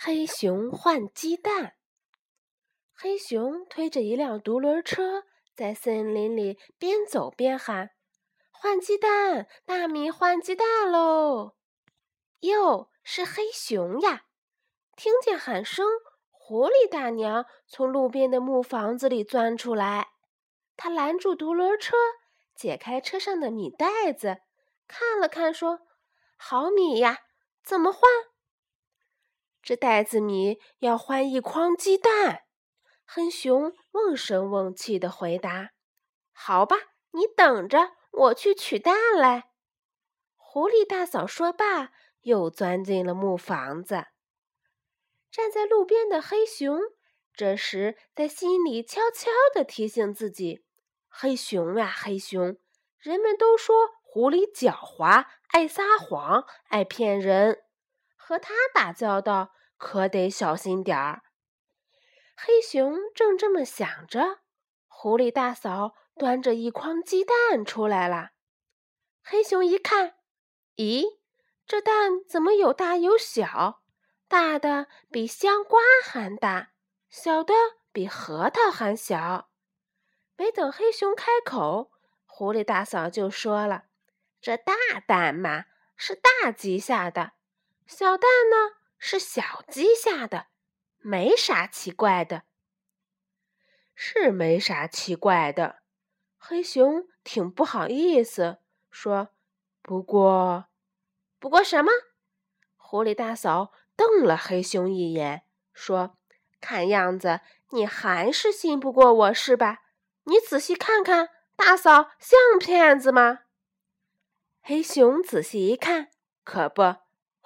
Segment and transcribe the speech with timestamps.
[0.00, 1.74] 黑熊换鸡蛋。
[2.94, 5.24] 黑熊推着一辆独轮车，
[5.56, 7.90] 在森林里边走边喊
[8.52, 11.56] ：“换鸡蛋，大米换鸡蛋喽！”
[12.42, 14.26] 哟，是黑熊呀！
[14.94, 15.84] 听见喊声，
[16.30, 20.10] 狐狸大娘从路边的木房子里钻出来，
[20.76, 21.96] 她拦住独轮车，
[22.54, 24.42] 解开车上的米袋子，
[24.86, 25.80] 看了看，说
[26.38, 27.18] ：“好米呀，
[27.64, 28.02] 怎么换？”
[29.68, 32.44] 这袋子米要换一筐鸡蛋，
[33.04, 35.72] 黑熊瓮声瓮气的回答
[36.32, 36.76] ：“好吧，
[37.10, 39.50] 你等着，我去取蛋来。”
[40.36, 44.06] 狐狸大嫂说罢，又钻进了木房子。
[45.30, 46.80] 站在路边的黑熊，
[47.34, 50.64] 这时在心里悄悄地提醒自己
[51.10, 52.56] ：“黑熊呀，黑熊，
[52.96, 57.64] 人们都说狐狸狡猾，爱撒谎，爱骗人。”
[58.16, 61.22] 和他打交道可得小心点儿。
[62.36, 64.40] 黑熊正这么想着，
[64.86, 68.30] 狐狸大嫂端着一筐鸡蛋出来了。
[69.22, 70.16] 黑熊一看，
[70.76, 71.18] 咦，
[71.66, 73.82] 这蛋怎么有大有小？
[74.28, 76.72] 大的比香瓜还大，
[77.08, 77.54] 小的
[77.92, 79.48] 比核桃还小。
[80.36, 81.90] 没等黑熊开口，
[82.26, 83.84] 狐狸大嫂就说了
[84.40, 84.74] ：“这大
[85.06, 85.64] 蛋嘛，
[85.96, 87.32] 是大鸡下的。”
[87.88, 90.46] 小蛋呢是小鸡下的，
[90.98, 92.42] 没啥奇怪的。
[93.94, 95.82] 是没啥奇怪的，
[96.36, 98.58] 黑熊挺不好意思
[98.90, 99.30] 说。
[99.82, 100.66] 不过，
[101.38, 101.90] 不过什么？
[102.76, 106.18] 狐狸大嫂瞪了黑熊一眼，说
[106.60, 109.82] ：“看样子你还是信不过我是吧？
[110.24, 113.40] 你仔细看看，大嫂像骗子吗？”
[114.60, 116.10] 黑熊仔细一看，
[116.44, 116.96] 可不。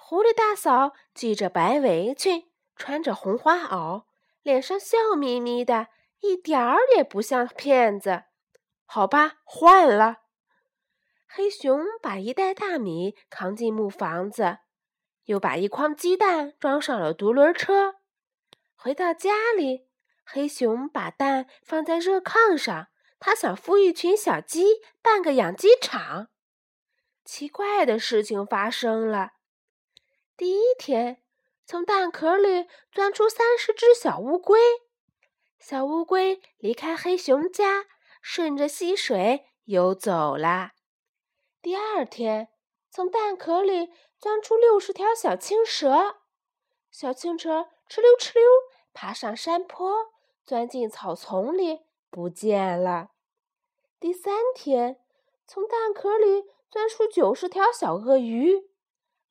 [0.05, 4.03] 狐狸大嫂系着白围裙，穿着红花袄，
[4.41, 5.87] 脸上笑眯眯的，
[6.19, 8.25] 一点儿也不像骗子。
[8.85, 10.23] 好吧，换了。
[11.25, 14.57] 黑熊把一袋大米扛进木房子，
[15.23, 17.95] 又把一筐鸡蛋装上了独轮车。
[18.75, 19.87] 回到家里，
[20.25, 22.89] 黑熊把蛋放在热炕上，
[23.21, 26.27] 他想孵一群小鸡，办个养鸡场。
[27.23, 29.35] 奇怪的事情发生了。
[30.35, 31.21] 第一天，
[31.63, 34.59] 从蛋壳里钻出三十只小乌龟。
[35.59, 37.85] 小乌龟离开黑熊家，
[38.19, 40.71] 顺着溪水游走了。
[41.61, 42.49] 第二天，
[42.89, 46.15] 从蛋壳里钻出六十条小青蛇。
[46.89, 48.43] 小青蛇哧溜哧溜
[48.91, 50.13] 爬上山坡，
[50.43, 53.09] 钻进草丛里，不见了。
[53.99, 54.99] 第三天，
[55.45, 58.72] 从蛋壳里钻出九十条小鳄鱼。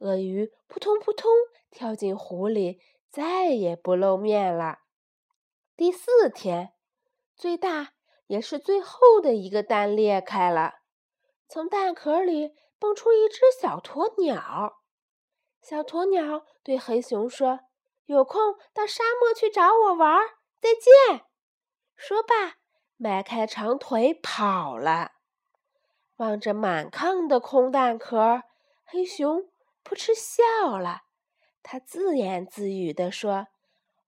[0.03, 1.31] 鳄鱼扑通扑通
[1.71, 4.81] 跳进湖里，再也不露面了。
[5.77, 6.75] 第四天，
[7.37, 7.93] 最大
[8.27, 10.81] 也是最后的一个蛋裂开了，
[11.49, 14.81] 从蛋壳里蹦出一只小鸵鸟。
[15.61, 17.61] 小鸵鸟对黑熊说
[18.07, 20.19] ：“有空到沙漠去找我玩，
[20.61, 21.27] 再见。”
[21.95, 22.57] 说罢，
[22.97, 25.13] 迈开长腿跑了。
[26.17, 28.43] 望着满炕的空蛋壳，
[28.85, 29.52] 黑熊。
[29.83, 31.03] 扑哧笑了，
[31.63, 33.49] 他自言自语地说：“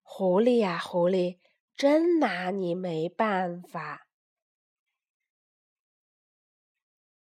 [0.02, 1.38] 狐狸呀，狐狸，
[1.76, 4.03] 真拿你没办法。”